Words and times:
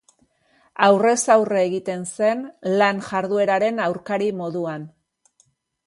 Aurrez-aurre 0.85 1.59
egiten 1.65 2.07
zen 2.15 2.41
lan 2.81 3.05
jardueraren 3.11 3.87
aurkari 3.89 4.31
moduan. 4.43 4.93